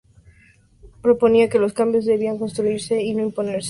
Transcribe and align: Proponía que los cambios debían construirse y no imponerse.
Proponía 1.03 1.47
que 1.51 1.59
los 1.59 1.73
cambios 1.73 2.05
debían 2.05 2.39
construirse 2.39 2.99
y 2.99 3.13
no 3.13 3.21
imponerse. 3.21 3.59